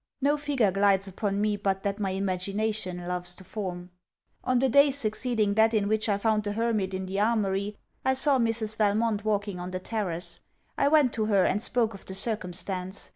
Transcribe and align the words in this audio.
No 0.19 0.35
figure 0.35 0.71
glides 0.71 1.07
upon 1.07 1.39
me 1.39 1.55
but 1.55 1.83
that 1.83 1.99
my 1.99 2.09
imagination 2.09 3.05
loves 3.07 3.35
to 3.35 3.43
form. 3.43 3.91
On 4.43 4.57
the 4.57 4.67
day 4.67 4.89
succeeding 4.89 5.53
that 5.53 5.75
in 5.75 5.87
which 5.87 6.09
I 6.09 6.17
found 6.17 6.41
the 6.43 6.53
hermit 6.53 6.95
in 6.95 7.05
the 7.05 7.19
Armoury, 7.19 7.77
I 8.03 8.15
saw 8.15 8.39
Mrs. 8.39 8.77
Valmont 8.77 9.23
walking 9.23 9.59
on 9.59 9.69
the 9.69 9.79
terrace. 9.79 10.39
I 10.75 10.87
went 10.87 11.13
to 11.13 11.25
her, 11.25 11.43
and 11.43 11.61
spoke 11.61 11.93
of 11.93 12.05
the 12.05 12.15
circumstance. 12.15 13.09